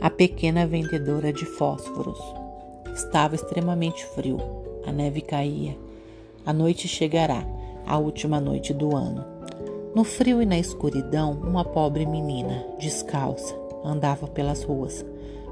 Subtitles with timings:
[0.00, 2.20] a pequena vendedora de fósforos.
[2.94, 4.38] Estava extremamente frio.
[4.86, 5.76] A neve caía.
[6.46, 7.44] A noite chegará,
[7.84, 9.24] a última noite do ano.
[9.94, 15.04] No frio e na escuridão, uma pobre menina, descalça, andava pelas ruas.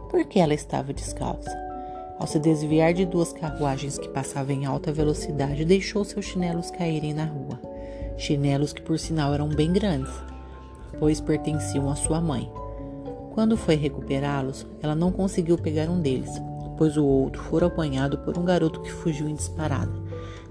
[0.09, 1.51] Por que ela estava descalça?
[2.17, 7.13] Ao se desviar de duas carruagens que passavam em alta velocidade, deixou seus chinelos caírem
[7.13, 7.61] na rua.
[8.17, 10.15] Chinelos que, por sinal, eram bem grandes,
[11.01, 12.49] pois pertenciam à sua mãe.
[13.37, 16.31] Quando foi recuperá-los, ela não conseguiu pegar um deles,
[16.79, 19.93] pois o outro fora apanhado por um garoto que fugiu em disparada,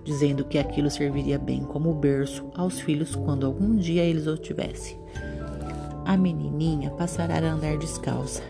[0.04, 5.00] dizendo que aquilo serviria bem como berço aos filhos quando algum dia eles o tivessem.
[6.06, 8.44] A menininha passará a andar descalça,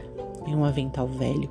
[0.45, 1.49] em um avental velho.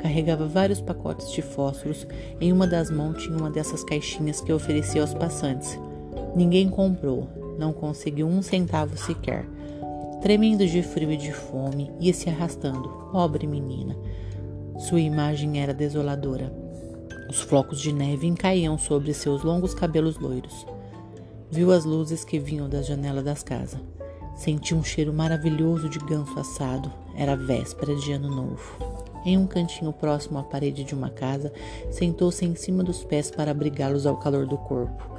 [0.00, 2.08] Carregava vários pacotes de fósforos.
[2.40, 5.78] Em uma das mãos tinha uma dessas caixinhas que oferecia aos passantes.
[6.34, 9.46] Ninguém comprou, não conseguiu um centavo sequer.
[10.26, 13.96] Tremendo de frio e de fome, ia se arrastando, pobre menina.
[14.76, 16.52] Sua imagem era desoladora.
[17.30, 20.66] Os flocos de neve encaíam sobre seus longos cabelos loiros.
[21.48, 23.78] Viu as luzes que vinham da janela das casas.
[24.34, 26.92] Sentiu um cheiro maravilhoso de ganso assado.
[27.14, 28.78] Era véspera de ano novo.
[29.24, 31.52] Em um cantinho próximo à parede de uma casa,
[31.88, 35.15] sentou-se em cima dos pés para abrigá-los ao calor do corpo.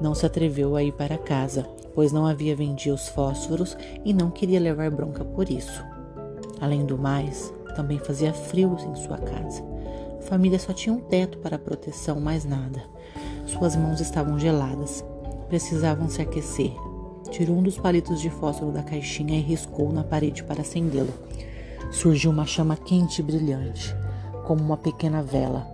[0.00, 4.30] Não se atreveu a ir para casa, pois não havia vendido os fósforos e não
[4.30, 5.84] queria levar bronca por isso.
[6.60, 9.62] Além do mais, também fazia frio em sua casa.
[10.18, 12.82] A família só tinha um teto para proteção, mais nada.
[13.46, 15.04] Suas mãos estavam geladas.
[15.48, 16.72] Precisavam se aquecer.
[17.30, 21.12] Tirou um dos palitos de fósforo da caixinha e riscou na parede para acendê-lo.
[21.90, 23.94] Surgiu uma chama quente e brilhante,
[24.44, 25.66] como uma pequena vela.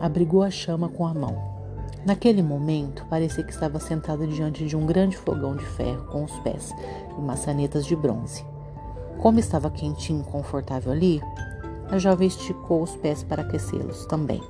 [0.00, 1.55] Abrigou a chama com a mão.
[2.06, 6.30] Naquele momento, parecia que estava sentada diante de um grande fogão de ferro com os
[6.38, 6.72] pés
[7.18, 8.44] e maçanetas de bronze.
[9.18, 11.20] Como estava quentinho e confortável ali,
[11.90, 14.40] a jovem esticou os pés para aquecê-los também.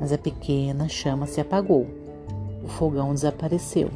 [0.00, 1.84] Mas a pequena chama se apagou.
[2.62, 3.90] O fogão desapareceu.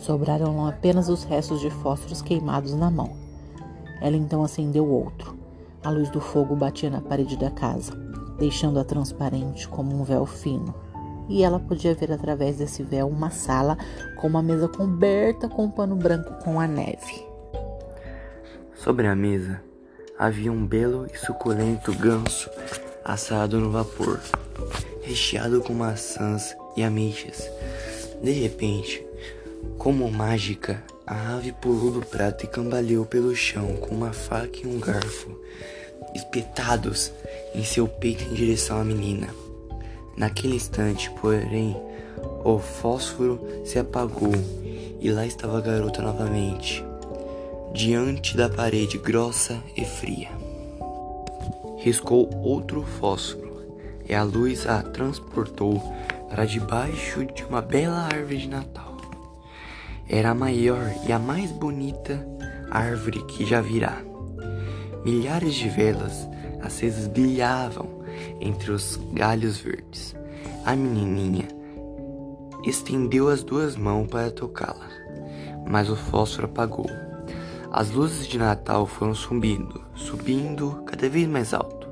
[0.00, 3.14] Sobraram apenas os restos de fósforos queimados na mão.
[4.00, 5.36] Ela então acendeu outro.
[5.82, 7.92] A luz do fogo batia na parede da casa,
[8.38, 10.72] deixando-a transparente como um véu fino.
[11.28, 13.76] E ela podia ver através desse véu uma sala
[14.16, 17.24] com uma mesa coberta com um pano branco com a neve.
[18.74, 19.60] Sobre a mesa
[20.18, 22.48] havia um belo e suculento ganso
[23.04, 24.20] assado no vapor,
[25.02, 27.50] recheado com maçãs e ameixas.
[28.22, 29.04] De repente,
[29.78, 34.66] como mágica, a ave pulou do prato e cambaleou pelo chão com uma faca e
[34.66, 35.38] um garfo
[36.14, 37.12] espetados
[37.54, 39.28] em seu peito em direção à menina.
[40.16, 41.76] Naquele instante, porém,
[42.44, 44.32] o fósforo se apagou
[45.00, 46.84] e lá estava a garota novamente
[47.74, 50.30] diante da parede grossa e fria.
[51.78, 53.46] Riscou outro fósforo
[54.08, 55.82] e a luz a transportou
[56.30, 58.96] para debaixo de uma bela árvore de Natal.
[60.08, 62.26] Era a maior e a mais bonita
[62.70, 63.98] árvore que já virá.
[65.04, 66.26] Milhares de velas
[66.62, 67.95] acesas brilhavam
[68.40, 70.14] entre os galhos verdes.
[70.64, 71.48] A menininha
[72.64, 74.88] estendeu as duas mãos para tocá-la,
[75.66, 76.86] mas o fósforo apagou.
[77.70, 81.86] As luzes de Natal foram subindo, subindo cada vez mais alto.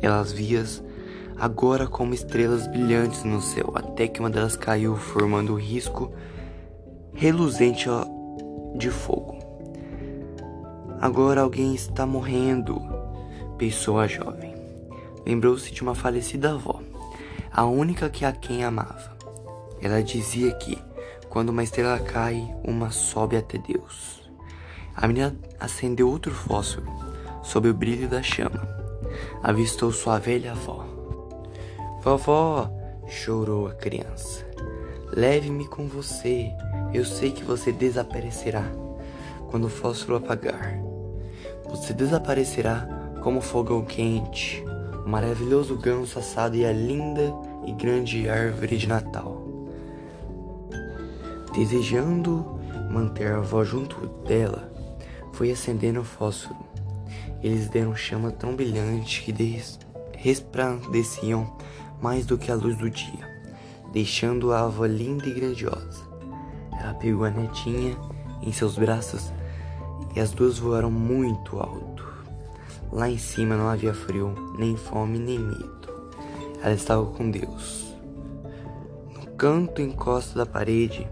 [0.00, 0.82] Elas vias
[1.36, 6.12] agora como estrelas brilhantes no céu, até que uma delas caiu, formando um risco
[7.12, 7.88] reluzente
[8.76, 9.38] de fogo.
[11.00, 12.80] Agora alguém está morrendo,
[13.58, 14.53] pensou a jovem.
[15.26, 16.80] Lembrou-se de uma falecida avó,
[17.52, 19.16] a única que a quem amava.
[19.80, 20.78] Ela dizia que,
[21.28, 24.22] quando uma estrela cai, uma sobe até Deus.
[24.96, 26.86] A menina acendeu outro fósforo
[27.42, 28.68] sob o brilho da chama.
[29.42, 30.84] Avistou sua velha avó.
[32.02, 32.70] Vovó,
[33.06, 34.46] chorou a criança.
[35.12, 36.50] Leve-me com você.
[36.92, 38.64] Eu sei que você desaparecerá
[39.50, 40.78] quando o fósforo apagar.
[41.70, 42.88] Você desaparecerá
[43.22, 44.64] como fogão quente,
[45.04, 47.34] o maravilhoso ganso assado e a linda
[47.66, 49.42] e grande árvore de Natal.
[51.52, 52.58] Desejando
[52.90, 54.72] manter a avó junto dela,
[55.32, 56.56] foi acendendo o fósforo.
[57.42, 59.62] Eles deram chama tão brilhante que
[60.16, 61.54] resplandeciam
[62.00, 63.28] mais do que a luz do dia,
[63.92, 66.02] deixando a ava linda e grandiosa.
[66.72, 67.96] Ela pegou a netinha
[68.42, 69.32] em seus braços
[70.14, 71.93] e as duas voaram muito alto.
[72.94, 75.88] Lá em cima não havia frio, nem fome, nem medo.
[76.62, 77.92] Ela estava com Deus.
[79.12, 81.04] No canto encosto da parede,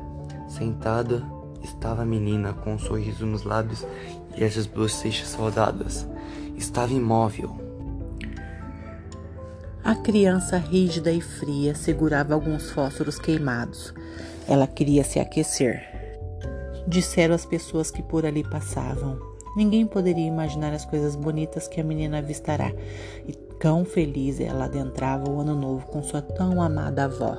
[0.49, 1.27] sentada,
[1.61, 3.85] estava a menina com um sorriso nos lábios
[4.37, 6.07] e as bochechas saudadas,
[6.57, 7.61] estava imóvel.
[9.83, 13.93] A criança rígida e fria segurava alguns fósforos queimados.
[14.47, 15.83] Ela queria se aquecer.
[16.87, 19.32] Disseram as pessoas que por ali passavam.
[19.57, 22.73] Ninguém poderia imaginar as coisas bonitas que a menina avistará.
[23.27, 27.37] E tão feliz ela adentrava o ano novo com sua tão amada avó.